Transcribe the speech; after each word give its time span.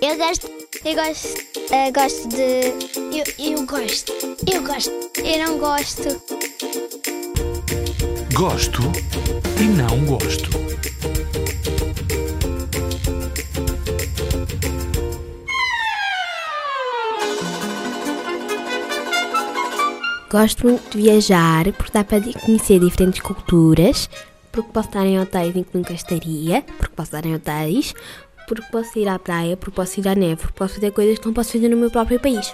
Eu 0.00 0.16
gosto. 0.16 0.48
Eu 0.84 0.94
gosto. 0.94 1.28
eh, 1.70 1.90
gosto 1.90 2.28
de. 2.28 2.72
Eu, 3.16 3.52
eu 3.52 3.66
gosto. 3.66 4.12
Eu 4.52 4.62
gosto. 4.62 4.90
Eu 5.18 5.46
não 5.46 5.58
gosto. 5.58 6.08
Gosto 8.34 8.82
e 9.60 9.64
não 9.64 10.04
gosto. 10.06 10.50
Gosto 20.30 20.66
muito 20.66 20.90
de 20.90 21.02
viajar 21.02 21.72
porque 21.72 21.92
dá 21.92 22.04
para 22.04 22.20
conhecer 22.44 22.78
diferentes 22.78 23.20
culturas, 23.20 24.08
porque 24.52 24.70
posso 24.72 24.88
estar 24.88 25.06
em 25.06 25.18
hotéis 25.18 25.56
em 25.56 25.62
que 25.64 25.76
nunca 25.76 25.94
estaria, 25.94 26.62
porque 26.76 26.94
posso 26.94 27.16
estar 27.16 27.26
em 27.26 27.34
hotéis, 27.34 27.94
porque 28.48 28.66
posso 28.72 28.98
ir 28.98 29.06
à 29.06 29.18
praia, 29.18 29.56
porque 29.56 29.76
posso 29.76 30.00
ir 30.00 30.08
à 30.08 30.14
neve, 30.14 30.36
porque 30.36 30.58
posso 30.58 30.74
fazer 30.74 30.90
coisas 30.90 31.18
que 31.18 31.26
não 31.26 31.34
posso 31.34 31.52
fazer 31.52 31.68
no 31.68 31.76
meu 31.76 31.90
próprio 31.90 32.18
país. 32.18 32.52